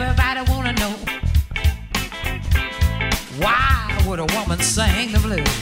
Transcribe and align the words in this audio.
Everybody 0.00 0.48
wanna 0.48 0.72
know 0.74 0.92
why 3.40 4.00
would 4.06 4.20
a 4.20 4.26
woman 4.36 4.60
sing 4.60 5.10
the 5.10 5.18
blues? 5.18 5.56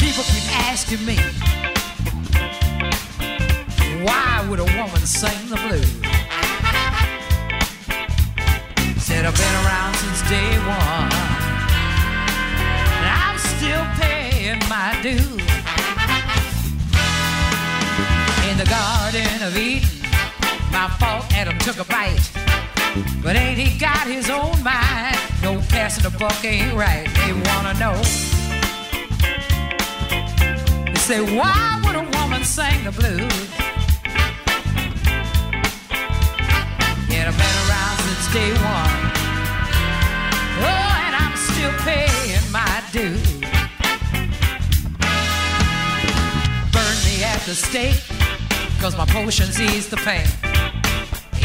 People 0.00 0.24
keep 0.24 0.46
asking 0.66 1.06
me 1.06 1.16
why 4.04 4.44
would 4.50 4.58
a 4.58 4.64
woman 4.64 5.06
sing 5.06 5.48
the 5.48 5.54
blues? 5.54 5.92
Said 9.00 9.24
I've 9.24 9.36
been 9.36 9.56
around 9.64 9.94
since 9.94 10.22
day 10.28 10.58
one, 10.66 11.12
and 12.98 13.06
I'm 13.22 13.38
still 13.38 13.84
paying 14.00 14.58
my 14.68 14.98
dues. 15.02 15.61
My 20.82 20.88
fault 20.98 21.24
Adam 21.32 21.56
took 21.58 21.78
a 21.78 21.84
bite. 21.84 22.28
But 23.22 23.36
ain't 23.36 23.56
he 23.56 23.78
got 23.78 24.04
his 24.04 24.28
own 24.28 24.60
mind? 24.64 25.16
No 25.40 25.60
passing 25.68 26.02
the 26.02 26.10
buck 26.18 26.44
ain't 26.44 26.74
right. 26.74 27.06
They 27.18 27.32
wanna 27.46 27.74
know. 27.78 27.94
They 30.86 31.00
say, 31.08 31.20
why 31.38 31.80
would 31.84 31.94
a 31.94 32.06
woman 32.18 32.42
sing 32.42 32.82
the 32.82 32.90
blues? 32.90 33.38
Yeah, 37.08 37.30
I've 37.30 37.38
been 37.42 37.56
around 37.64 37.96
since 38.06 38.26
day 38.34 38.50
one. 38.74 38.98
Oh, 40.66 40.88
and 41.06 41.14
I'm 41.22 41.36
still 41.48 41.74
paying 41.86 42.46
my 42.50 42.82
dues. 42.90 43.30
Burn 46.74 46.96
me 47.06 47.22
at 47.22 47.40
the 47.46 47.54
stake, 47.54 48.02
cause 48.80 48.96
my 48.96 49.06
potions 49.06 49.60
ease 49.60 49.88
the 49.88 49.98
pain. 49.98 50.51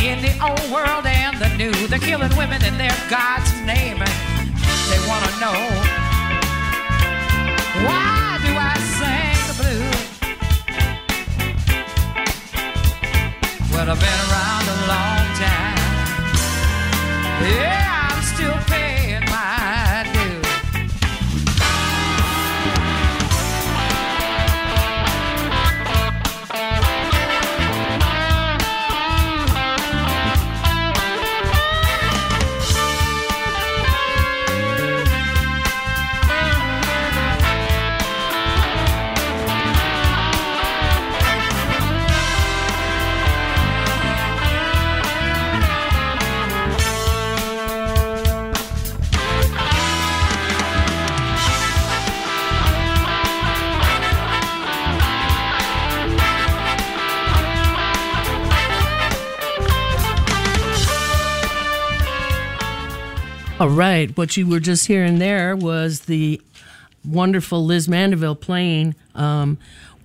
In 0.03 0.21
the 0.21 0.33
old 0.43 0.71
world 0.71 1.05
and 1.05 1.37
the 1.37 1.49
new, 1.57 1.73
they're 1.87 1.99
killing 1.99 2.35
women 2.37 2.63
in 2.63 2.77
their 2.77 2.95
God's 3.09 3.51
name. 3.65 3.97
And 4.01 4.11
they 4.89 4.99
wanna 5.07 5.31
know 5.39 5.57
why 7.85 8.39
do 8.45 8.51
I 8.57 8.73
sing 8.97 9.39
the 9.47 9.55
blues? 9.61 10.03
Well, 13.71 13.89
I've 13.91 13.99
been 13.99 14.21
around 14.29 14.65
a 14.75 14.77
long 14.93 15.25
time. 15.37 15.77
Yeah, 17.43 17.76
All 63.59 63.69
right. 63.69 64.15
What 64.15 64.37
you 64.37 64.45
were 64.47 64.59
just 64.59 64.85
hearing 64.85 65.17
there 65.17 65.55
was 65.55 66.01
the 66.01 66.39
wonderful 67.03 67.65
Liz 67.65 67.89
Mandeville 67.89 68.35
playing 68.35 68.93
um, 69.15 69.57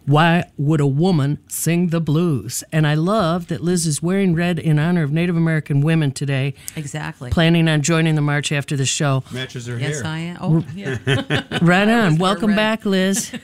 Why 0.06 0.44
Would 0.56 0.80
a 0.80 0.86
Woman 0.86 1.38
Sing 1.48 1.88
the 1.88 2.00
Blues? 2.00 2.64
And 2.72 2.86
I 2.86 2.94
love 2.94 3.48
that 3.48 3.60
Liz 3.62 3.86
is 3.86 4.02
wearing 4.02 4.34
red 4.34 4.58
in 4.58 4.78
honor 4.78 5.02
of 5.02 5.12
Native 5.12 5.36
American 5.36 5.82
women 5.82 6.12
today, 6.12 6.54
Exactly. 6.76 7.30
planning 7.30 7.68
on 7.68 7.82
joining 7.82 8.14
the 8.14 8.22
march 8.22 8.52
after 8.52 8.74
the 8.74 8.86
show. 8.86 9.22
Matches 9.30 9.66
her 9.66 9.78
yes, 9.78 10.00
hair. 10.00 10.10
I 10.10 10.18
am. 10.18 10.38
Oh, 10.40 10.64
yeah. 10.74 11.58
Right 11.60 11.88
on. 11.88 12.16
Welcome 12.16 12.54
back, 12.56 12.84
Liz. 12.86 13.32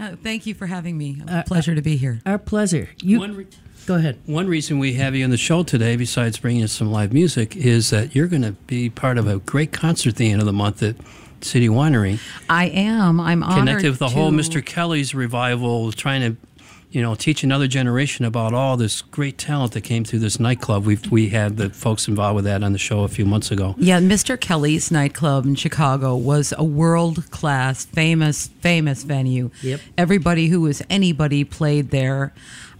Uh, 0.00 0.16
thank 0.20 0.46
you 0.46 0.54
for 0.54 0.66
having 0.66 0.98
me. 0.98 1.22
A 1.28 1.44
pleasure 1.44 1.76
to 1.76 1.82
be 1.82 1.96
here. 1.96 2.20
Our 2.26 2.36
pleasure. 2.38 2.88
You 3.00 3.20
One 3.20 3.36
re- 3.36 3.46
go 3.86 3.94
ahead. 3.96 4.18
One 4.26 4.46
reason 4.46 4.78
we 4.78 4.94
have 4.94 5.14
you 5.14 5.24
on 5.24 5.30
the 5.30 5.36
show 5.36 5.62
today, 5.62 5.96
besides 5.96 6.38
bringing 6.38 6.62
us 6.62 6.72
some 6.72 6.90
live 6.90 7.12
music, 7.12 7.56
is 7.56 7.90
that 7.90 8.14
you're 8.14 8.28
going 8.28 8.42
to 8.42 8.52
be 8.52 8.90
part 8.90 9.18
of 9.18 9.26
a 9.26 9.38
great 9.38 9.72
concert 9.72 10.10
at 10.10 10.16
the 10.16 10.30
end 10.30 10.40
of 10.40 10.46
the 10.46 10.52
month 10.52 10.82
at 10.82 10.96
City 11.44 11.68
Winery, 11.68 12.20
I 12.48 12.66
am. 12.66 13.20
I'm 13.20 13.42
honored 13.42 13.58
connected 13.58 13.90
with 13.90 13.98
the 13.98 14.08
whole 14.08 14.30
Mr. 14.30 14.64
Kelly's 14.64 15.14
revival, 15.14 15.92
trying 15.92 16.20
to, 16.20 16.64
you 16.90 17.02
know, 17.02 17.14
teach 17.14 17.42
another 17.42 17.66
generation 17.66 18.24
about 18.24 18.54
all 18.54 18.76
this 18.76 19.02
great 19.02 19.38
talent 19.38 19.72
that 19.72 19.82
came 19.82 20.04
through 20.04 20.20
this 20.20 20.38
nightclub. 20.38 20.84
We 20.84 20.98
we 21.10 21.28
had 21.30 21.56
the 21.56 21.70
folks 21.70 22.08
involved 22.08 22.36
with 22.36 22.44
that 22.44 22.62
on 22.62 22.72
the 22.72 22.78
show 22.78 23.00
a 23.00 23.08
few 23.08 23.24
months 23.24 23.50
ago. 23.50 23.74
Yeah, 23.78 24.00
Mr. 24.00 24.38
Kelly's 24.38 24.90
nightclub 24.90 25.46
in 25.46 25.54
Chicago 25.54 26.16
was 26.16 26.54
a 26.56 26.64
world 26.64 27.30
class, 27.30 27.84
famous, 27.84 28.48
famous 28.60 29.02
venue. 29.02 29.50
Yep. 29.62 29.80
Everybody 29.98 30.48
who 30.48 30.60
was 30.60 30.82
anybody 30.88 31.44
played 31.44 31.90
there. 31.90 32.32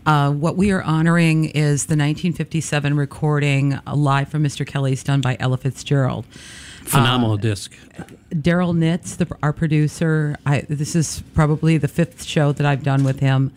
Uh, 0.04 0.32
what 0.32 0.56
we 0.56 0.72
are 0.72 0.82
honoring 0.82 1.44
is 1.44 1.86
the 1.86 1.92
1957 1.92 2.96
recording 2.96 3.74
uh, 3.86 3.94
live 3.94 4.28
from 4.28 4.42
Mr. 4.42 4.66
Kelly's 4.66 5.04
done 5.04 5.20
by 5.20 5.36
Ella 5.38 5.56
Fitzgerald. 5.56 6.26
Phenomenal 6.82 7.36
disc. 7.36 7.72
Daryl 8.30 8.76
Nitz, 8.76 9.16
the, 9.16 9.28
our 9.44 9.52
producer. 9.52 10.34
I, 10.44 10.62
this 10.62 10.96
is 10.96 11.22
probably 11.34 11.78
the 11.78 11.86
fifth 11.86 12.24
show 12.24 12.50
that 12.50 12.66
I've 12.66 12.82
done 12.82 13.04
with 13.04 13.20
him. 13.20 13.52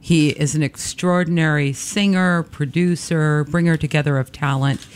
He 0.00 0.30
is 0.30 0.54
an 0.54 0.62
extraordinary 0.62 1.72
singer, 1.72 2.44
producer, 2.44 3.42
bringer 3.44 3.76
together 3.76 4.18
of 4.18 4.30
talent. 4.30 4.86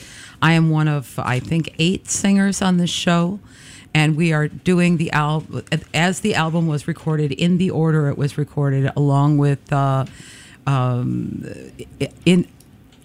I 0.41 0.53
am 0.53 0.71
one 0.71 0.87
of, 0.87 1.19
I 1.19 1.41
think, 1.41 1.75
eight 1.81 2.09
singers 2.09 2.63
on 2.63 2.77
this 2.77 2.91
show. 2.91 3.41
And 3.93 4.17
we 4.17 4.33
are 4.33 4.47
doing 4.47 4.97
the 4.97 5.11
album 5.11 5.65
as 5.93 6.21
the 6.21 6.35
album 6.37 6.67
was 6.69 6.87
recorded 6.87 7.33
in 7.33 7.59
the 7.59 7.71
order 7.71 8.09
it 8.09 8.17
was 8.17 8.39
recorded, 8.39 8.91
along 8.97 9.37
with 9.37 9.71
uh, 9.73 10.07
um, 10.67 11.45
in 12.25 12.47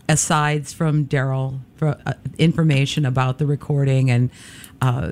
asides 0.09 0.71
from 0.71 1.05
Daryl 1.05 1.59
for 1.75 1.97
uh, 2.05 2.13
information 2.37 3.05
about 3.05 3.39
the 3.39 3.45
recording 3.45 4.09
and 4.09 4.29
uh, 4.81 5.09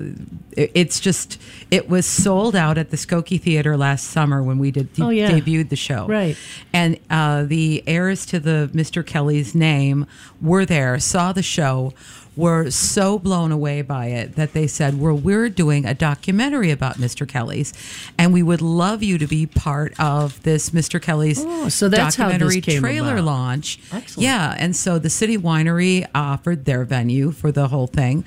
it- 0.52 0.70
it's 0.74 1.00
just 1.00 1.38
it 1.70 1.88
was 1.88 2.06
sold 2.06 2.56
out 2.56 2.78
at 2.78 2.90
the 2.90 2.96
Skokie 2.96 3.40
Theater 3.40 3.76
last 3.76 4.06
summer 4.06 4.42
when 4.42 4.58
we 4.58 4.70
did 4.70 4.92
de- 4.94 5.04
Oh, 5.04 5.10
yeah. 5.10 5.30
debuted 5.30 5.68
the 5.68 5.76
show 5.76 6.06
Right. 6.06 6.36
and 6.72 6.98
uh, 7.10 7.42
the 7.44 7.82
heirs 7.86 8.24
to 8.26 8.40
the 8.40 8.70
Mr. 8.72 9.04
Kelly's 9.04 9.54
name 9.54 10.06
were 10.40 10.64
there 10.64 10.98
saw 10.98 11.32
the 11.32 11.42
show 11.42 11.92
were 12.36 12.70
so 12.70 13.18
blown 13.18 13.50
away 13.50 13.82
by 13.82 14.06
it 14.06 14.36
that 14.36 14.52
they 14.52 14.66
said 14.66 15.00
well 15.00 15.16
we're 15.16 15.48
doing 15.48 15.84
a 15.86 15.94
documentary 15.94 16.70
about 16.70 16.96
Mr. 16.96 17.26
Kelly's 17.26 17.72
and 18.18 18.32
we 18.32 18.42
would 18.42 18.60
love 18.62 19.02
you 19.02 19.18
to 19.18 19.26
be 19.26 19.46
part 19.46 19.98
of 19.98 20.42
this 20.42 20.70
Mr. 20.70 21.00
Kelly's 21.00 21.38
Oh, 21.42 21.68
so 21.68 21.88
that's 21.88 22.16
how 22.16 22.28
this 22.28 22.38
documentary 22.38 22.60
trailer 22.80 23.12
about. 23.14 23.24
launch 23.24 23.78
Excellent. 23.92 24.22
yeah 24.24 24.54
and 24.58 24.76
so 24.76 24.98
the 24.98 25.10
city 25.10 25.38
winery 25.38 26.06
offered 26.14 26.64
their 26.66 26.84
venue 26.84 27.30
for 27.32 27.50
the 27.50 27.68
whole 27.68 27.86
thing 27.86 28.24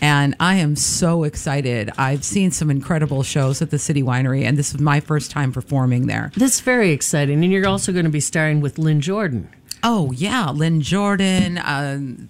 and 0.00 0.34
i 0.40 0.54
am 0.56 0.74
so 0.76 1.22
excited 1.24 1.90
i've 1.98 2.24
seen 2.24 2.50
some 2.50 2.70
incredible 2.70 3.22
shows 3.22 3.62
at 3.62 3.70
the 3.70 3.78
city 3.78 4.02
winery 4.02 4.42
and 4.44 4.58
this 4.58 4.74
is 4.74 4.80
my 4.80 4.98
first 5.00 5.30
time 5.30 5.52
performing 5.52 6.06
there 6.08 6.32
That's 6.36 6.60
very 6.60 6.90
exciting. 6.90 7.44
And 7.44 7.52
you're 7.52 7.68
also 7.68 7.92
going 7.92 8.04
to 8.04 8.10
be 8.10 8.20
starring 8.20 8.60
with 8.60 8.78
Lynne 8.78 9.00
Jordan. 9.00 9.48
oh 9.84 10.10
yeah 10.12 10.50
lynne 10.50 10.80
jordan 10.80 11.60
um, 11.64 12.28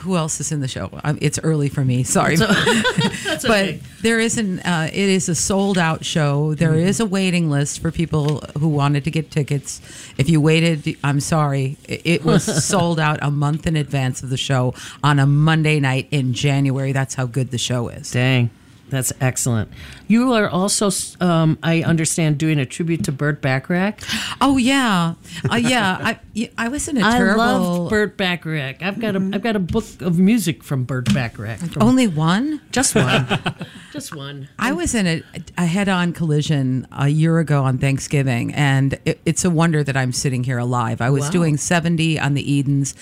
who 0.00 0.16
else 0.16 0.40
is 0.40 0.52
in 0.52 0.60
the 0.60 0.68
show? 0.68 0.90
Um, 1.04 1.18
It's 1.20 1.38
early 1.42 1.68
for 1.68 1.84
me. 1.84 2.02
Sorry, 2.02 2.36
but 2.38 3.44
okay. 3.44 3.80
there 4.02 4.20
isn't. 4.20 4.60
Uh, 4.60 4.88
it 4.92 5.08
is 5.08 5.28
a 5.28 5.34
sold 5.34 5.78
out 5.78 6.04
show. 6.04 6.54
There 6.54 6.70
Mm-hmm. 6.72 6.88
is 6.88 7.00
a 7.00 7.06
waiting 7.06 7.50
list 7.50 7.80
for 7.80 7.90
people 7.90 8.40
who 8.58 8.68
wanted 8.68 9.04
to 9.04 9.10
get 9.10 9.30
tickets. 9.30 9.80
If 10.18 10.28
you 10.28 10.40
waited, 10.40 10.96
I'm 11.02 11.20
sorry. 11.20 11.76
It 11.88 12.24
was 12.24 12.44
sold 12.64 13.00
out 13.00 13.18
a 13.22 13.30
month 13.30 13.66
in 13.66 13.76
advance 13.76 14.22
of 14.22 14.30
the 14.30 14.36
show 14.36 14.74
on 15.02 15.18
a 15.18 15.26
Monday 15.26 15.80
night 15.80 16.08
in 16.10 16.32
January. 16.34 16.92
That's 16.92 17.14
how 17.14 17.26
good 17.26 17.50
the 17.50 17.58
show 17.58 17.88
is. 17.88 18.10
Dang. 18.10 18.50
That's 18.90 19.12
excellent. 19.20 19.70
You 20.08 20.32
are 20.32 20.48
also, 20.48 20.90
um, 21.20 21.58
I 21.62 21.82
understand, 21.82 22.38
doing 22.38 22.58
a 22.58 22.66
tribute 22.66 23.04
to 23.04 23.12
Burt 23.12 23.40
Bacharach. 23.40 24.00
Oh 24.40 24.56
yeah, 24.56 25.14
uh, 25.50 25.56
yeah. 25.56 25.98
I 26.00 26.50
I 26.58 26.68
was 26.68 26.88
in 26.88 26.96
a 26.96 27.00
terrible. 27.00 27.40
I 27.40 27.56
love 27.56 27.90
Burt 27.90 28.16
Bacharach. 28.16 28.82
I've 28.82 29.00
got 29.00 29.16
a 29.16 29.30
I've 29.32 29.42
got 29.42 29.56
a 29.56 29.60
book 29.60 29.84
of 30.00 30.18
music 30.18 30.62
from 30.64 30.84
Burt 30.84 31.12
Bacharach. 31.14 31.58
From 31.60 31.82
Only 31.82 32.06
one. 32.06 32.60
just 32.72 32.94
one. 32.94 33.26
us 34.00 34.14
one. 34.14 34.48
I 34.58 34.72
was 34.72 34.94
in 34.94 35.06
a, 35.06 35.22
a 35.58 35.66
head-on 35.66 36.12
collision 36.14 36.86
a 36.90 37.08
year 37.08 37.38
ago 37.38 37.62
on 37.64 37.76
Thanksgiving, 37.78 38.54
and 38.54 38.98
it, 39.04 39.20
it's 39.26 39.44
a 39.44 39.50
wonder 39.50 39.84
that 39.84 39.96
I'm 39.96 40.12
sitting 40.12 40.44
here 40.44 40.58
alive. 40.58 41.00
I 41.00 41.10
was 41.10 41.24
Wow. 41.24 41.30
doing 41.30 41.56
70 41.58 42.18
on 42.18 42.34
the 42.34 42.52
Edens, 42.52 42.94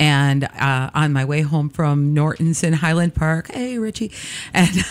and 0.00 0.44
uh, 0.44 0.90
on 0.92 1.12
my 1.12 1.24
way 1.24 1.42
home 1.42 1.68
from 1.70 2.12
Norton's 2.12 2.62
in 2.64 2.72
Highland 2.74 3.14
Park. 3.14 3.50
Hey, 3.52 3.78
Richie, 3.78 4.10
and 4.54 4.84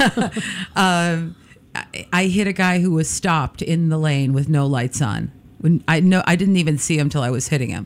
um, 0.75 1.35
I, 1.75 2.07
I 2.13 2.25
hit 2.25 2.47
a 2.47 2.53
guy 2.53 2.79
who 2.79 2.91
was 2.91 3.09
stopped 3.09 3.61
in 3.61 3.89
the 3.89 3.97
lane 3.97 4.33
with 4.33 4.49
no 4.49 4.65
lights 4.65 5.01
on. 5.01 5.31
When 5.59 5.83
I 5.89 5.99
know 5.99 6.23
I 6.25 6.37
didn't 6.37 6.55
even 6.55 6.77
see 6.77 6.97
him 6.97 7.09
till 7.09 7.21
I 7.21 7.29
was 7.29 7.49
hitting 7.49 7.69
him. 7.69 7.85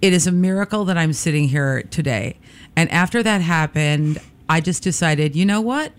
It 0.00 0.12
is 0.12 0.26
a 0.26 0.32
miracle 0.32 0.84
that 0.86 0.98
I'm 0.98 1.12
sitting 1.12 1.46
here 1.48 1.82
today. 1.84 2.36
And 2.74 2.90
after 2.90 3.22
that 3.22 3.40
happened, 3.42 4.18
I 4.48 4.60
just 4.60 4.82
decided, 4.82 5.36
you 5.36 5.46
know 5.46 5.60
what? 5.60 5.92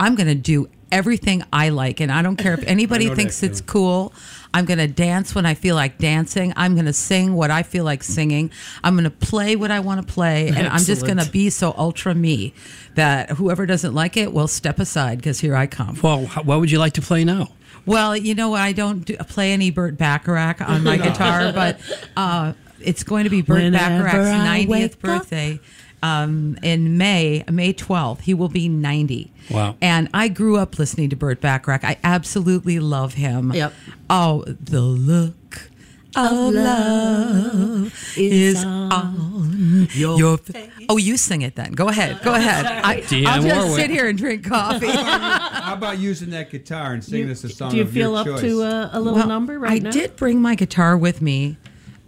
I'm 0.00 0.14
going 0.14 0.28
to 0.28 0.34
do 0.34 0.68
everything 0.90 1.42
I 1.52 1.68
like. 1.68 2.00
And 2.00 2.10
I 2.10 2.22
don't 2.22 2.36
care 2.36 2.54
if 2.54 2.64
anybody 2.66 3.08
thinks 3.14 3.42
it's 3.42 3.60
cool. 3.60 4.12
I'm 4.54 4.64
going 4.64 4.78
to 4.78 4.86
dance 4.88 5.34
when 5.34 5.44
I 5.46 5.54
feel 5.54 5.74
like 5.74 5.98
dancing. 5.98 6.52
I'm 6.56 6.74
going 6.74 6.86
to 6.86 6.92
sing 6.92 7.34
what 7.34 7.50
I 7.50 7.62
feel 7.62 7.84
like 7.84 8.02
singing. 8.02 8.50
I'm 8.82 8.94
going 8.94 9.04
to 9.04 9.10
play 9.10 9.56
what 9.56 9.70
I 9.70 9.80
want 9.80 10.06
to 10.06 10.12
play. 10.12 10.48
And 10.48 10.66
I'm 10.66 10.82
just 10.82 11.04
going 11.04 11.18
to 11.18 11.30
be 11.30 11.50
so 11.50 11.74
ultra 11.76 12.14
me 12.14 12.54
that 12.94 13.30
whoever 13.30 13.66
doesn't 13.66 13.94
like 13.94 14.16
it 14.16 14.32
will 14.32 14.48
step 14.48 14.78
aside 14.78 15.18
because 15.18 15.40
here 15.40 15.54
I 15.54 15.66
come. 15.66 15.98
Well, 16.02 16.26
what 16.26 16.60
would 16.60 16.70
you 16.70 16.78
like 16.78 16.94
to 16.94 17.02
play 17.02 17.24
now? 17.24 17.48
Well, 17.86 18.16
you 18.16 18.34
know, 18.34 18.54
I 18.54 18.72
don't 18.72 19.00
do, 19.00 19.16
play 19.16 19.52
any 19.52 19.70
Burt 19.70 19.96
Bacharach 19.96 20.60
on 20.60 20.84
my 20.84 20.96
guitar, 20.98 21.52
but 21.52 21.80
uh, 22.16 22.52
it's 22.80 23.02
going 23.02 23.24
to 23.24 23.30
be 23.30 23.42
Burt 23.42 23.62
Whenever 23.62 24.04
Bacharach's 24.04 24.68
90th 24.68 24.98
birthday. 24.98 25.54
up. 25.54 25.60
Birthday 26.00 26.06
um, 26.24 26.58
in 26.62 26.96
May, 26.98 27.44
May 27.50 27.72
12th. 27.72 28.20
He 28.22 28.34
will 28.34 28.48
be 28.48 28.68
90. 28.68 29.30
Wow. 29.50 29.76
And 29.80 30.08
I 30.14 30.28
grew 30.28 30.56
up 30.56 30.78
listening 30.78 31.10
to 31.10 31.16
Burt 31.16 31.40
Bacharach. 31.40 31.84
I 31.84 31.98
absolutely 32.04 32.78
love 32.78 33.14
him. 33.14 33.52
Yep. 33.52 33.72
Oh, 34.10 34.44
the 34.46 34.80
look 34.80 35.70
of 36.16 36.54
love 36.54 37.94
is 38.16 38.64
on 38.64 39.88
your 39.92 40.38
face. 40.38 40.70
Oh, 40.88 40.96
you 40.96 41.16
sing 41.16 41.42
it 41.42 41.54
then. 41.54 41.72
Go 41.72 41.88
ahead. 41.88 42.20
Go 42.22 42.34
ahead. 42.34 42.64
I, 42.66 42.94
I'll 43.26 43.42
just 43.42 43.66
Warwick. 43.68 43.80
sit 43.82 43.90
here 43.90 44.08
and 44.08 44.16
drink 44.18 44.44
coffee. 44.44 44.86
How 44.90 45.74
about 45.74 45.98
using 45.98 46.30
that 46.30 46.50
guitar 46.50 46.94
and 46.94 47.04
singing 47.04 47.30
us 47.30 47.44
a 47.44 47.48
song 47.50 47.70
Do 47.70 47.76
you 47.76 47.82
of 47.82 47.90
feel 47.90 48.12
your 48.12 48.20
up 48.20 48.26
choice? 48.26 48.40
to 48.40 48.62
a, 48.62 48.90
a 48.94 48.98
little 49.00 49.18
Well, 49.18 49.28
number 49.28 49.58
right 49.58 49.72
I 49.72 49.78
now? 49.78 49.90
I 49.90 49.92
did 49.92 50.16
bring 50.16 50.40
my 50.40 50.54
guitar 50.54 50.96
with 50.96 51.20
me, 51.20 51.56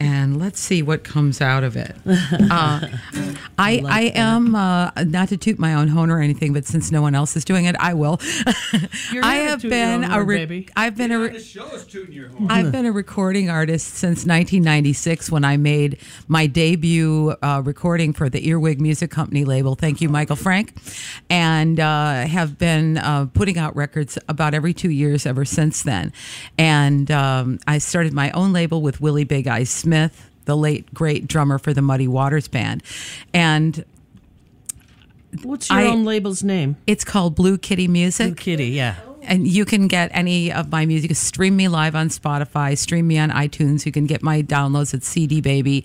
and 0.01 0.41
let's 0.41 0.59
see 0.59 0.83
what 0.83 1.05
comes 1.05 1.41
out 1.41 1.63
of 1.63 1.77
it. 1.77 1.95
Uh, 2.51 2.81
I 3.59 3.83
I 3.87 4.01
am 4.15 4.55
uh, 4.55 4.91
not 5.05 5.29
to 5.29 5.37
toot 5.37 5.59
my 5.59 5.75
own 5.75 5.89
horn 5.89 6.11
or 6.11 6.21
anything, 6.21 6.53
but 6.53 6.65
since 6.65 6.91
no 6.91 7.03
one 7.03 7.15
else 7.15 7.37
is 7.37 7.45
doing 7.45 7.67
it, 7.67 7.77
I 7.79 7.95
will. 7.95 8.19
You're 9.13 9.25
I 9.25 9.39
to 9.39 9.45
have 9.45 9.61
toot 9.61 9.65
your 9.65 9.71
been 9.71 10.05
own 10.05 10.11
a 10.11 10.15
horn, 10.15 10.27
re- 10.27 10.39
baby. 10.39 10.69
I've 10.75 10.97
been 10.97 11.13
a 11.13 11.19
re- 11.21 11.29
The 11.31 11.41
show 11.41 11.67
is 11.69 11.85
tooting 11.85 12.15
your 12.15 12.29
horn. 12.29 12.51
I've 12.51 12.73
been 12.73 12.87
a 12.87 12.93
recording 12.93 13.51
artist 13.51 13.95
since 13.95 14.25
1996 14.27 15.31
when 15.31 15.45
I 15.45 15.57
made 15.57 15.99
my 16.29 16.47
debut 16.47 17.35
uh, 17.43 17.63
recording 17.65 18.13
for 18.13 18.29
the 18.29 18.47
Earwig 18.49 18.81
Music 18.81 19.11
Company 19.11 19.45
label. 19.45 19.75
Thank 19.75 20.01
you, 20.01 20.09
Michael 20.09 20.37
Frank. 20.37 20.75
And 21.29 21.79
uh, 21.79 22.27
have 22.27 22.59
been 22.59 22.99
uh, 22.99 23.27
putting 23.27 23.59
out 23.59 23.77
records 23.77 24.19
about 24.29 24.55
every 24.55 24.73
two 24.73 24.91
years 24.91 25.27
ever 25.27 25.45
since 25.45 25.83
then. 25.83 26.13
And 26.59 27.11
um, 27.11 27.59
I 27.67 27.79
started 27.79 28.13
my 28.13 28.31
own 28.33 28.53
label 28.53 28.83
with 28.83 29.01
Willie 29.01 29.25
Big 29.25 29.47
Eyes 29.47 29.71
Smith, 29.71 29.90
the 30.47 30.57
late 30.57 30.93
great 30.95 31.27
drummer 31.29 31.59
for 31.59 31.73
the 31.75 31.83
Muddy 31.83 32.09
Waters 32.09 32.49
Band. 32.49 32.83
And 33.35 33.85
What's 35.43 35.71
your 35.71 35.79
I- 35.79 35.85
own 35.87 36.05
label's 36.05 36.43
name? 36.43 36.77
it's 36.87 37.05
called 37.05 37.35
Blue 37.37 37.57
Kitty 37.59 37.87
Music 37.89 38.27
Blue 38.29 38.35
Kitty, 38.35 38.69
yeah. 38.69 38.97
And 39.23 39.47
you 39.47 39.65
can 39.65 39.87
get 39.87 40.11
any 40.13 40.53
of 40.53 40.71
my 40.71 40.87
music. 40.87 41.15
Stream 41.17 41.57
me 41.57 41.69
live 41.69 41.95
on 41.95 42.09
Spotify. 42.09 42.77
Stream 42.77 43.07
me 43.07 43.19
on 43.19 43.31
iTunes. 43.31 43.87
You 43.87 43.93
can 43.93 44.07
get 44.07 44.23
my 44.23 44.43
downloads 44.43 44.95
at 44.95 45.03
CD 45.03 45.41
Baby. 45.41 45.85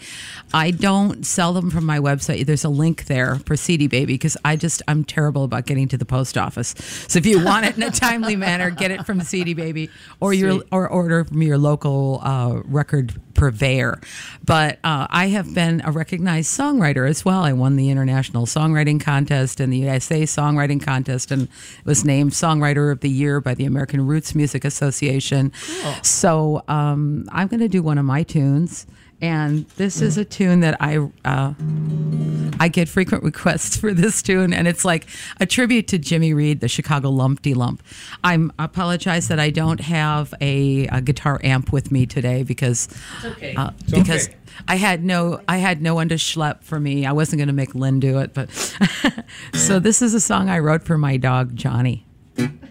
I 0.53 0.71
don't 0.71 1.25
sell 1.25 1.53
them 1.53 1.69
from 1.69 1.85
my 1.85 1.99
website. 1.99 2.45
There's 2.45 2.63
a 2.63 2.69
link 2.69 3.05
there 3.05 3.35
for 3.39 3.55
CD 3.55 3.87
Baby 3.87 4.13
because 4.13 4.37
I 4.45 4.55
just 4.55 4.81
I'm 4.87 5.03
terrible 5.03 5.43
about 5.43 5.65
getting 5.65 5.87
to 5.89 5.97
the 5.97 6.05
post 6.05 6.37
office. 6.37 6.75
So 7.07 7.17
if 7.17 7.25
you 7.25 7.43
want 7.43 7.65
it 7.65 7.77
in 7.77 7.83
a 7.83 7.91
timely 7.91 8.35
manner, 8.35 8.69
get 8.69 8.91
it 8.91 9.05
from 9.05 9.21
CD 9.21 9.53
Baby 9.53 9.89
or 10.19 10.33
your 10.33 10.51
Sweet. 10.51 10.67
or 10.71 10.87
order 10.87 11.25
from 11.25 11.41
your 11.41 11.57
local 11.57 12.21
uh, 12.23 12.61
record 12.65 13.19
purveyor. 13.33 13.99
But 14.45 14.79
uh, 14.83 15.07
I 15.09 15.27
have 15.27 15.53
been 15.53 15.81
a 15.83 15.91
recognized 15.91 16.57
songwriter 16.57 17.07
as 17.09 17.25
well. 17.25 17.43
I 17.43 17.51
won 17.51 17.75
the 17.75 17.89
International 17.89 18.45
Songwriting 18.45 19.01
Contest 19.01 19.59
and 19.59 19.73
the 19.73 19.77
USA 19.79 20.23
Songwriting 20.23 20.81
Contest 20.81 21.31
and 21.31 21.49
was 21.83 22.05
named 22.05 22.31
Songwriter 22.31 22.91
of 22.91 23.01
the 23.01 23.09
Year 23.09 23.24
by 23.41 23.53
the 23.53 23.65
American 23.65 24.05
Roots 24.05 24.35
Music 24.35 24.65
Association. 24.65 25.51
So 26.01 26.63
um, 26.67 27.27
I'm 27.31 27.47
going 27.47 27.59
to 27.59 27.67
do 27.67 27.81
one 27.81 27.97
of 27.97 28.05
my 28.05 28.23
tunes. 28.23 28.85
And 29.21 29.65
this 29.77 30.01
is 30.01 30.17
a 30.17 30.25
tune 30.25 30.59
that 30.59 30.75
I 30.81 30.97
uh, 31.23 31.53
I 32.59 32.67
get 32.67 32.89
frequent 32.89 33.23
requests 33.23 33.77
for 33.77 33.93
this 33.93 34.21
tune, 34.21 34.53
and 34.53 34.67
it's 34.67 34.83
like 34.83 35.07
a 35.39 35.45
tribute 35.45 35.87
to 35.87 35.97
Jimmy 35.97 36.33
Reed, 36.33 36.59
the 36.59 36.67
Chicago 36.67 37.09
Lumpty 37.09 37.53
Lump. 37.53 37.81
I'm 38.25 38.51
apologize 38.59 39.29
that 39.29 39.39
I 39.39 39.51
don't 39.51 39.79
have 39.79 40.33
a, 40.41 40.87
a 40.87 41.01
guitar 41.01 41.39
amp 41.43 41.71
with 41.71 41.91
me 41.91 42.05
today 42.05 42.43
because 42.43 42.89
okay. 43.23 43.55
uh, 43.55 43.71
because 43.89 44.27
okay. 44.27 44.37
I 44.67 44.75
had 44.75 45.03
no 45.03 45.41
I 45.47 45.57
had 45.57 45.81
no 45.81 45.95
one 45.95 46.09
to 46.09 46.15
schlep 46.15 46.63
for 46.63 46.79
me. 46.79 47.05
I 47.05 47.13
wasn't 47.13 47.39
going 47.39 47.47
to 47.47 47.53
make 47.53 47.73
Lynn 47.73 48.01
do 48.01 48.19
it, 48.19 48.33
but 48.33 48.51
so 49.53 49.79
this 49.79 50.01
is 50.01 50.13
a 50.13 50.19
song 50.19 50.49
I 50.49 50.59
wrote 50.59 50.83
for 50.83 50.97
my 50.97 51.15
dog 51.15 51.55
Johnny. 51.55 52.04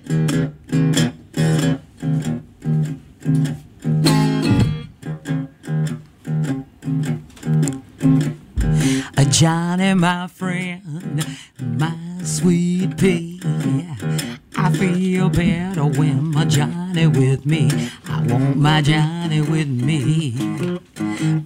A 0.07 0.11
Johnny, 9.31 9.95
my 9.95 10.27
friend, 10.27 11.25
my 11.59 11.97
sweet 12.23 12.99
pea. 12.99 13.41
I 14.57 14.71
feel 14.73 15.31
better 15.31 15.87
when 15.87 16.33
my 16.33 16.45
Johnny 16.45 17.07
with 17.07 17.47
me. 17.47 17.71
I 18.07 18.23
want 18.27 18.57
my 18.59 18.83
Johnny 18.83 19.41
with 19.41 19.69
me. 19.69 20.35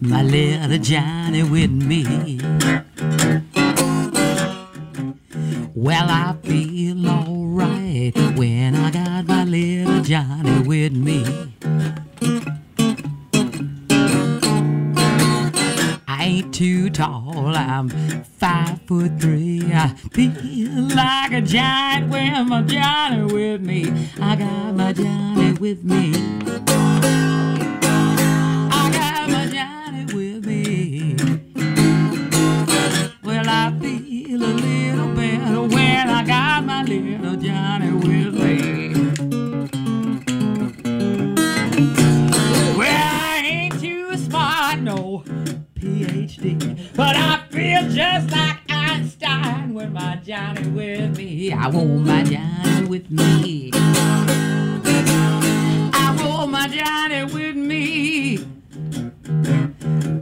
My 0.00 0.22
little 0.22 0.78
Johnny 0.78 1.44
with 1.44 1.70
me. 1.70 2.40
Well, 5.74 6.08
I 6.10 6.34
feel 6.42 6.87
Johnny 10.08 10.60
with 10.60 10.92
me. 10.94 11.22
I 16.08 16.24
ain't 16.24 16.54
too 16.54 16.88
tall, 16.88 17.54
I'm 17.54 17.90
five 17.90 18.80
foot 18.86 19.20
three. 19.20 19.64
I 19.70 19.88
feel 20.14 20.96
like 20.96 21.32
a 21.32 21.42
giant 21.42 22.08
when 22.10 22.48
my 22.48 22.62
Johnny 22.62 23.30
with 23.30 23.60
me. 23.60 24.08
I 24.18 24.36
got 24.36 24.74
my 24.76 24.94
Johnny 24.94 25.52
with 25.52 25.84
me. 25.84 26.14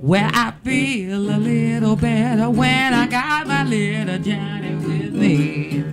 Well, 0.07 0.31
I 0.33 0.53
feel 0.63 1.19
a 1.19 1.37
little 1.37 1.97
better 1.97 2.49
when 2.49 2.95
I 2.95 3.09
got 3.09 3.49
my 3.49 3.65
little 3.65 4.19
Johnny 4.19 4.77
with 4.77 5.13
me. 5.13 5.86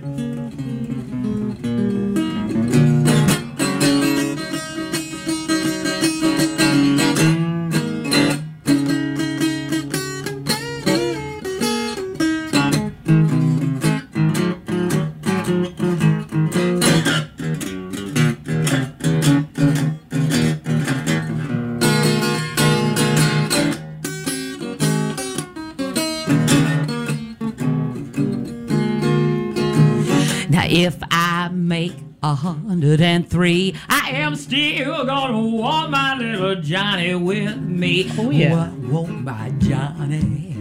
If 30.74 30.98
I 31.08 31.50
make 31.52 31.94
a 32.20 32.34
hundred 32.34 33.00
and 33.00 33.30
three. 33.30 33.76
I 33.88 34.10
am 34.10 34.34
still 34.34 35.04
gonna 35.06 35.40
want 35.40 35.92
my 35.92 36.16
little 36.16 36.56
Johnny 36.56 37.14
with 37.14 37.56
me. 37.58 38.10
Oh, 38.18 38.30
yeah. 38.30 38.72
I 38.72 38.88
want 38.88 39.22
my 39.22 39.50
Johnny, 39.58 40.56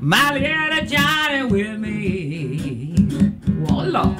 my 0.00 0.32
little 0.32 0.86
Johnny 0.86 1.44
with 1.44 1.76
me. 1.76 2.94
Oh 3.68 3.82
Lord. 3.82 4.16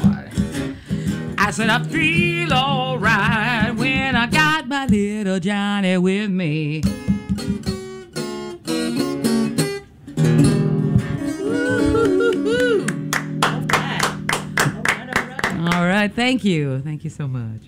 I 1.38 1.52
said 1.52 1.70
I 1.70 1.84
feel 1.84 2.52
alright 2.52 3.76
when 3.76 4.16
I 4.16 4.26
got 4.26 4.66
my 4.66 4.86
little 4.86 5.38
Johnny 5.38 5.98
with 5.98 6.30
me. 6.30 6.82
All 15.76 15.84
right, 15.84 16.10
thank 16.10 16.42
you, 16.42 16.80
thank 16.80 17.04
you 17.04 17.10
so 17.10 17.28
much. 17.28 17.60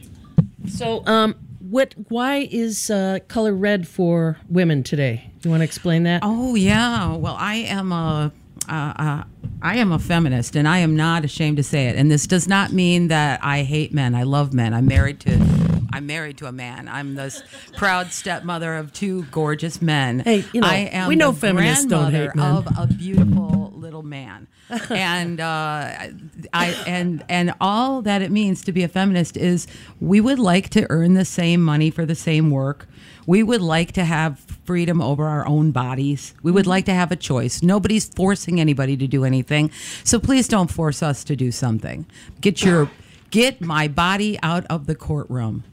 So, 0.67 1.05
um, 1.07 1.35
what? 1.59 1.95
Why 2.09 2.49
is 2.51 2.89
uh, 2.91 3.19
color 3.29 3.53
red 3.53 3.87
for 3.87 4.39
women 4.49 4.83
today? 4.83 5.31
Do 5.41 5.49
you 5.49 5.51
want 5.51 5.61
to 5.61 5.65
explain 5.65 6.05
that? 6.05 6.23
Oh 6.25 6.55
yeah. 6.55 7.15
Well, 7.17 7.37
I 7.39 7.57
am 7.57 7.93
a 7.93 8.33
uh, 8.67 8.73
uh, 8.73 9.25
I 9.61 9.77
am 9.77 9.93
a 9.93 9.99
feminist, 9.99 10.57
and 10.57 10.67
I 10.67 10.79
am 10.79 10.97
not 10.97 11.27
ashamed 11.27 11.59
to 11.59 11.63
say 11.63 11.89
it. 11.89 11.97
And 11.97 12.11
this 12.11 12.27
does 12.27 12.49
not 12.49 12.73
mean 12.73 13.09
that 13.09 13.41
I 13.43 13.63
hate 13.63 13.93
men. 13.93 14.15
I 14.15 14.23
love 14.23 14.55
men. 14.55 14.73
I'm 14.73 14.87
married 14.87 15.21
to. 15.21 15.69
I'm 15.93 16.07
married 16.07 16.39
to 16.39 16.47
a 16.47 16.53
man. 16.53 16.89
I'm 16.89 17.15
this 17.15 17.43
proud 17.77 18.13
stepmother 18.13 18.77
of 18.77 18.93
two 18.95 19.25
gorgeous 19.25 19.83
men. 19.83 20.21
Hey, 20.21 20.47
you 20.55 20.63
know, 20.63 20.67
I 20.69 20.77
am 20.93 21.09
we 21.09 21.17
know 21.17 21.33
the 21.33 21.41
feminists 21.41 21.85
don't 21.85 22.11
hate 22.13 22.35
men. 22.35 22.57
of 22.57 22.69
a 22.79 22.87
beautiful 22.87 23.48
little 23.99 24.09
man, 24.09 24.47
and 24.91 25.41
uh, 25.41 26.09
I 26.53 26.85
and 26.87 27.25
and 27.29 27.55
all 27.61 28.03
that 28.03 28.23
it 28.23 28.31
means 28.31 28.63
to 28.65 28.73
be 28.73 28.83
a 28.83 28.89
feminist 28.89 29.37
is 29.37 29.67
we 30.01 30.21
would 30.21 30.39
like 30.39 30.69
to 30.71 30.87
earn 30.91 31.15
the 31.15 31.25
same 31.25 31.63
money 31.63 31.91
for 31.91 32.07
the 32.07 32.15
same 32.15 32.51
work. 32.51 32.89
We 33.27 33.43
would 33.43 33.61
like 33.61 33.93
to 33.93 34.05
have 34.05 34.39
freedom 34.65 35.03
over 35.03 35.27
our 35.27 35.47
own 35.47 35.71
bodies. 35.71 36.35
We 36.43 36.51
would 36.51 36.67
like 36.67 36.87
to 36.87 36.95
have 36.95 37.13
a 37.13 37.17
choice. 37.17 37.63
Nobody's 37.63 38.09
forcing 38.09 38.59
anybody 38.61 38.97
to 38.97 39.07
do 39.07 39.25
anything. 39.25 39.71
So 40.03 40.19
please 40.19 40.49
don't 40.49 40.71
force 40.71 41.03
us 41.03 41.25
to 41.25 41.37
do 41.37 41.51
something. 41.51 42.07
Get 42.41 42.63
your 42.63 42.91
get 43.31 43.61
my 43.61 43.89
body 43.89 44.39
out 44.43 44.65
of 44.71 44.87
the 44.87 44.95
courtroom. 44.95 45.65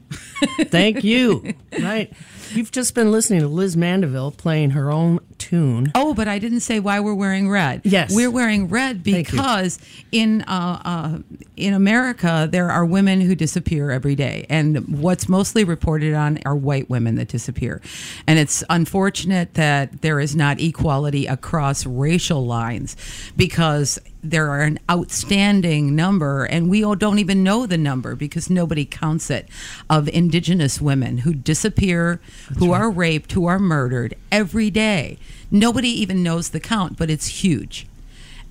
Thank 0.60 1.04
you. 1.04 1.54
right. 1.80 2.12
You've 2.52 2.70
just 2.70 2.94
been 2.94 3.10
listening 3.10 3.40
to 3.40 3.48
Liz 3.48 3.76
Mandeville 3.76 4.30
playing 4.30 4.70
her 4.70 4.90
own 4.90 5.18
tune. 5.38 5.90
Oh, 5.94 6.14
but 6.14 6.28
I 6.28 6.38
didn't 6.38 6.60
say 6.60 6.80
why 6.80 7.00
we're 7.00 7.14
wearing 7.14 7.48
red. 7.50 7.82
Yes. 7.84 8.14
we're 8.14 8.30
wearing 8.30 8.68
red 8.68 9.02
because 9.02 9.78
in 10.12 10.42
uh, 10.42 10.80
uh, 10.84 11.18
in 11.56 11.74
America 11.74 12.48
there 12.50 12.70
are 12.70 12.84
women 12.84 13.20
who 13.20 13.34
disappear 13.34 13.90
every 13.90 14.14
day, 14.14 14.46
and 14.48 15.00
what's 15.00 15.28
mostly 15.28 15.64
reported 15.64 16.14
on 16.14 16.38
are 16.44 16.54
white 16.54 16.88
women 16.88 17.16
that 17.16 17.28
disappear, 17.28 17.80
and 18.26 18.38
it's 18.38 18.62
unfortunate 18.70 19.54
that 19.54 20.02
there 20.02 20.20
is 20.20 20.36
not 20.36 20.60
equality 20.60 21.26
across 21.26 21.84
racial 21.84 22.46
lines 22.46 22.96
because 23.36 23.98
there 24.22 24.50
are 24.50 24.62
an 24.62 24.78
outstanding 24.90 25.94
number, 25.94 26.44
and 26.44 26.68
we 26.68 26.82
all 26.82 26.96
don't 26.96 27.18
even 27.18 27.42
know 27.42 27.66
the 27.66 27.78
number 27.78 28.14
because 28.14 28.50
nobody 28.50 28.84
counts 28.84 29.30
it, 29.30 29.48
of 29.96 30.08
indigenous 30.08 30.78
women 30.80 31.18
who 31.18 31.32
disappear, 31.32 32.20
who 32.58 32.72
are 32.72 32.90
raped, 32.90 33.32
who 33.32 33.46
are 33.46 33.58
murdered 33.58 34.14
every 34.30 34.70
day. 34.70 35.16
Nobody 35.50 35.88
even 35.88 36.22
knows 36.22 36.50
the 36.50 36.60
count, 36.60 36.98
but 36.98 37.08
it's 37.10 37.26
huge. 37.42 37.86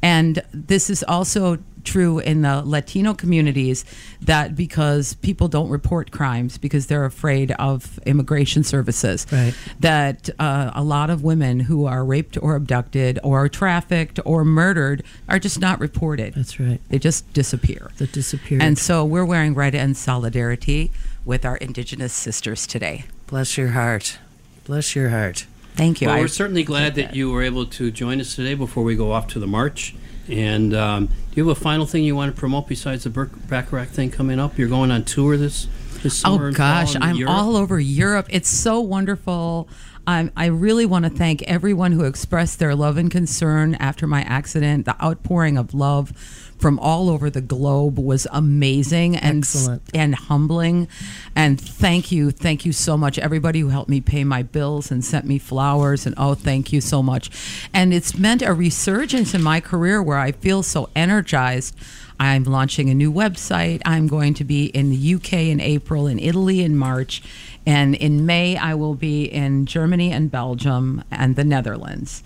And 0.01 0.41
this 0.51 0.89
is 0.89 1.03
also 1.03 1.59
true 1.83 2.17
in 2.17 2.41
the 2.41 2.63
Latino 2.65 3.13
communities 3.13 3.85
that 4.19 4.55
because 4.55 5.13
people 5.15 5.47
don't 5.47 5.69
report 5.69 6.09
crimes 6.09 6.57
because 6.57 6.87
they're 6.87 7.05
afraid 7.05 7.51
of 7.59 7.99
immigration 8.07 8.63
services, 8.63 9.27
Right. 9.31 9.53
that 9.81 10.29
uh, 10.39 10.71
a 10.73 10.83
lot 10.83 11.11
of 11.11 11.23
women 11.23 11.59
who 11.59 11.85
are 11.85 12.03
raped 12.03 12.39
or 12.41 12.55
abducted 12.55 13.19
or 13.23 13.47
trafficked 13.49 14.19
or 14.25 14.43
murdered 14.43 15.03
are 15.29 15.37
just 15.37 15.59
not 15.59 15.79
reported. 15.79 16.33
That's 16.33 16.59
right. 16.59 16.81
They 16.89 16.97
just 16.97 17.31
disappear. 17.33 17.91
That 17.97 18.11
disappeared. 18.11 18.63
And 18.63 18.79
so 18.79 19.05
we're 19.05 19.25
wearing 19.25 19.53
red 19.53 19.75
in 19.75 19.93
solidarity 19.93 20.91
with 21.25 21.43
our 21.45 21.57
indigenous 21.57 22.13
sisters 22.13 22.65
today. 22.67 23.05
Bless 23.27 23.57
your 23.57 23.69
heart. 23.69 24.19
Bless 24.65 24.95
your 24.95 25.09
heart. 25.09 25.45
Thank 25.75 25.99
you. 26.01 26.07
Well, 26.07 26.19
we're 26.19 26.27
certainly 26.27 26.63
glad 26.63 26.95
that 26.95 27.15
you 27.15 27.31
were 27.31 27.43
able 27.43 27.65
to 27.65 27.91
join 27.91 28.21
us 28.21 28.35
today 28.35 28.53
before 28.53 28.83
we 28.83 28.95
go 28.95 29.11
off 29.11 29.27
to 29.29 29.39
the 29.39 29.47
march. 29.47 29.95
And 30.29 30.73
um, 30.73 31.07
do 31.07 31.13
you 31.35 31.47
have 31.47 31.57
a 31.57 31.59
final 31.59 31.85
thing 31.85 32.03
you 32.03 32.15
want 32.15 32.33
to 32.33 32.39
promote 32.39 32.67
besides 32.67 33.03
the 33.03 33.09
Burt 33.09 33.47
Bacharach 33.47 33.89
thing 33.89 34.09
coming 34.09 34.39
up? 34.39 34.57
You're 34.57 34.69
going 34.69 34.89
on 34.91 35.03
tour 35.03 35.37
this 35.37 35.67
this 36.01 36.17
summer. 36.19 36.47
Oh 36.47 36.51
gosh, 36.51 36.95
in 36.95 37.03
I'm 37.03 37.15
Europe? 37.15 37.35
all 37.35 37.57
over 37.57 37.79
Europe. 37.79 38.27
It's 38.29 38.49
so 38.49 38.79
wonderful. 38.79 39.67
I'm, 40.07 40.31
I 40.37 40.45
really 40.47 40.85
want 40.85 41.05
to 41.05 41.09
thank 41.09 41.41
everyone 41.43 41.91
who 41.91 42.05
expressed 42.05 42.59
their 42.59 42.75
love 42.75 42.97
and 42.97 43.09
concern 43.09 43.75
after 43.75 44.05
my 44.05 44.21
accident. 44.21 44.85
The 44.85 45.01
outpouring 45.03 45.57
of 45.57 45.73
love 45.73 46.13
from 46.57 46.79
all 46.79 47.09
over 47.09 47.29
the 47.29 47.41
globe 47.41 47.99
was 47.99 48.27
amazing 48.31 49.15
and 49.15 49.39
Excellent. 49.39 49.81
and 49.93 50.15
humbling. 50.15 50.87
And 51.35 51.59
thank 51.59 52.11
you, 52.11 52.31
thank 52.31 52.65
you 52.65 52.71
so 52.71 52.97
much, 52.97 53.19
everybody 53.19 53.59
who 53.59 53.69
helped 53.69 53.89
me 53.89 54.01
pay 54.01 54.23
my 54.23 54.41
bills 54.43 54.89
and 54.91 55.03
sent 55.03 55.25
me 55.25 55.37
flowers. 55.37 56.05
And 56.05 56.15
oh, 56.17 56.33
thank 56.33 56.71
you 56.71 56.81
so 56.81 57.03
much. 57.03 57.29
And 57.73 57.93
it's 57.93 58.17
meant 58.17 58.41
a 58.41 58.53
resurgence 58.53 59.33
in 59.33 59.43
my 59.43 59.59
career 59.59 60.01
where 60.01 60.17
I 60.17 60.31
feel 60.31 60.63
so 60.63 60.89
energized. 60.95 61.75
I'm 62.19 62.45
launching 62.45 62.89
a 62.89 62.93
new 62.93 63.11
website. 63.11 63.81
I'm 63.85 64.07
going 64.07 64.33
to 64.35 64.45
be 64.45 64.67
in 64.67 64.89
the 64.89 65.15
UK 65.15 65.33
in 65.33 65.59
April, 65.59 66.07
in 66.07 66.17
Italy 66.17 66.61
in 66.63 66.77
March, 66.77 67.21
and 67.65 67.93
in 67.95 68.25
May 68.25 68.55
I 68.55 68.73
will 68.75 68.95
be 68.95 69.25
in 69.25 69.65
Germany 69.65 70.11
and 70.11 70.31
Belgium 70.31 71.03
and 71.11 71.35
the 71.35 71.43
Netherlands. 71.43 72.23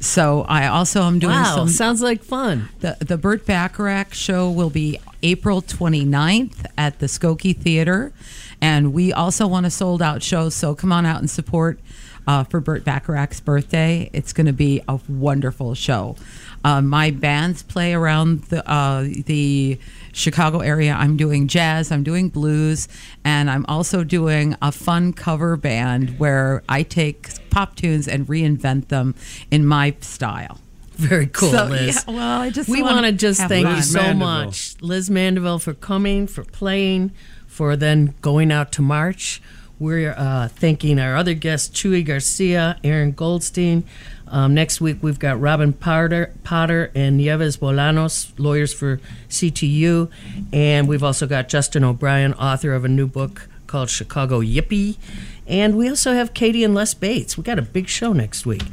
So 0.00 0.44
I 0.48 0.66
also 0.66 1.02
am 1.02 1.18
doing 1.18 1.32
Wow, 1.32 1.56
some 1.56 1.68
sounds 1.68 2.02
like 2.02 2.22
fun. 2.22 2.68
the 2.80 2.96
the 3.00 3.16
Burt 3.16 3.46
Bacharach 3.46 4.12
show 4.14 4.50
will 4.50 4.70
be 4.70 4.98
April 5.22 5.62
29th 5.62 6.66
at 6.76 6.98
the 6.98 7.06
Skokie 7.06 7.56
Theater, 7.56 8.12
and 8.60 8.92
we 8.92 9.12
also 9.12 9.46
want 9.46 9.66
a 9.66 9.70
sold 9.70 10.02
out 10.02 10.22
show. 10.22 10.48
So 10.50 10.74
come 10.74 10.92
on 10.92 11.06
out 11.06 11.20
and 11.20 11.30
support 11.30 11.80
uh, 12.26 12.44
for 12.44 12.60
Burt 12.60 12.84
Bacharach's 12.84 13.40
birthday. 13.40 14.10
It's 14.12 14.32
going 14.32 14.46
to 14.46 14.52
be 14.52 14.82
a 14.86 15.00
wonderful 15.08 15.74
show. 15.74 16.16
Uh, 16.66 16.80
my 16.82 17.10
bands 17.12 17.62
play 17.62 17.94
around 17.94 18.42
the 18.50 18.60
uh, 18.68 19.04
the 19.26 19.78
Chicago 20.12 20.58
area. 20.60 20.92
I'm 20.94 21.16
doing 21.16 21.46
jazz, 21.46 21.92
I'm 21.92 22.02
doing 22.02 22.28
blues, 22.28 22.88
and 23.24 23.48
I'm 23.48 23.64
also 23.68 24.02
doing 24.02 24.56
a 24.60 24.72
fun 24.72 25.12
cover 25.12 25.56
band 25.56 26.18
where 26.18 26.62
I 26.68 26.82
take 26.82 27.18
pop 27.50 27.76
tunes 27.76 28.08
and 28.08 28.26
reinvent 28.26 28.88
them 28.88 29.14
in 29.50 29.64
my 29.64 29.94
style. 30.00 30.58
Very 30.96 31.26
cool, 31.26 31.50
So, 31.50 31.66
Liz. 31.66 32.04
yeah, 32.08 32.14
well, 32.14 32.40
I 32.40 32.50
just 32.50 32.68
we 32.68 32.82
wanna 32.82 33.12
just 33.12 33.40
thank 33.52 33.66
fun. 33.66 33.76
you 33.76 33.82
so 33.82 34.00
Mandeville. 34.00 34.16
much, 34.46 34.74
Liz 34.80 35.08
Mandeville, 35.10 35.58
for 35.60 35.74
coming, 35.74 36.26
for 36.26 36.42
playing, 36.42 37.12
for 37.46 37.76
then 37.76 38.14
going 38.22 38.50
out 38.50 38.72
to 38.72 38.82
march. 38.82 39.40
We're 39.78 40.14
uh, 40.16 40.48
thanking 40.48 40.98
our 40.98 41.14
other 41.16 41.34
guests, 41.34 41.68
Chuy 41.68 42.02
Garcia, 42.04 42.78
Aaron 42.82 43.12
Goldstein. 43.12 43.84
Um, 44.28 44.54
next 44.54 44.80
week 44.80 44.98
we've 45.02 45.18
got 45.18 45.40
Robin 45.40 45.72
Potter, 45.72 46.34
Potter 46.42 46.90
and 46.94 47.16
Nieves 47.16 47.56
Bolanos, 47.56 48.32
lawyers 48.38 48.72
for 48.72 49.00
CTU, 49.28 50.10
and 50.52 50.88
we've 50.88 51.02
also 51.02 51.26
got 51.26 51.48
Justin 51.48 51.84
O'Brien, 51.84 52.34
author 52.34 52.72
of 52.72 52.84
a 52.84 52.88
new 52.88 53.06
book 53.06 53.48
called 53.66 53.88
Chicago 53.88 54.40
Yippee, 54.40 54.96
and 55.46 55.76
we 55.76 55.88
also 55.88 56.12
have 56.12 56.34
Katie 56.34 56.64
and 56.64 56.74
Les 56.74 56.94
Bates. 56.94 57.38
We 57.38 57.44
got 57.44 57.58
a 57.58 57.62
big 57.62 57.88
show 57.88 58.12
next 58.12 58.46
week. 58.46 58.64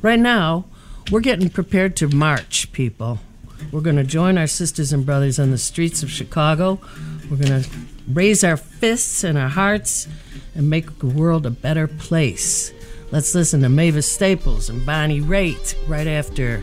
Right 0.00 0.20
now, 0.20 0.66
we're 1.10 1.20
getting 1.20 1.50
prepared 1.50 1.96
to 1.96 2.08
march, 2.08 2.70
people. 2.72 3.18
We're 3.72 3.80
going 3.80 3.96
to 3.96 4.04
join 4.04 4.38
our 4.38 4.46
sisters 4.46 4.92
and 4.92 5.04
brothers 5.04 5.38
on 5.38 5.50
the 5.50 5.58
streets 5.58 6.02
of 6.02 6.10
Chicago. 6.10 6.80
We're 7.30 7.36
going 7.36 7.62
to 7.62 7.70
raise 8.08 8.42
our 8.42 8.56
fists 8.56 9.22
and 9.24 9.36
our 9.36 9.48
hearts 9.48 10.08
and 10.54 10.70
make 10.70 10.98
the 10.98 11.06
world 11.06 11.46
a 11.46 11.50
better 11.50 11.86
place. 11.86 12.72
Let's 13.12 13.34
listen 13.34 13.60
to 13.62 13.68
Mavis 13.68 14.10
Staples 14.10 14.68
and 14.68 14.84
Bonnie 14.86 15.20
Raitt 15.20 15.74
right 15.88 16.06
after 16.06 16.62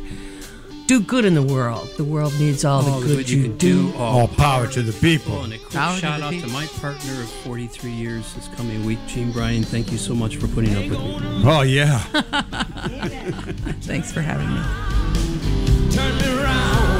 Do 0.85 1.01
Good 1.01 1.25
in 1.25 1.33
the 1.33 1.43
World. 1.43 1.89
The 1.97 2.05
world 2.05 2.33
needs 2.39 2.63
all, 2.63 2.85
All 2.87 3.01
the 3.01 3.07
good, 3.07 3.29
you, 3.29 3.43
can 3.43 3.57
do. 3.57 3.93
All 3.97 4.29
power 4.29 4.65
to 4.67 4.81
the 4.81 4.93
people. 4.93 5.43
and 5.43 5.53
a 5.53 5.57
quick 5.57 5.71
Power 5.73 5.97
shout 5.97 6.19
the 6.21 6.25
out 6.27 6.33
to 6.33 6.47
my 6.47 6.65
partner 6.67 7.21
of 7.21 7.29
43 7.29 7.91
years 7.91 8.33
this 8.33 8.47
coming 8.55 8.85
week, 8.85 8.99
Gene 9.07 9.31
Bryan. 9.33 9.63
Thank 9.63 9.91
you 9.91 9.97
so 9.97 10.15
much 10.15 10.37
for 10.37 10.47
putting 10.47 10.73
up 10.75 10.83
with 10.89 10.99
me. 10.99 11.43
Oh 11.45 11.61
yeah. 11.63 11.99
Thanks 13.81 14.13
for 14.13 14.21
having 14.21 14.47
me. 14.49 14.61
Turn 15.93 16.17
me 16.17 16.27
around. 16.41 16.97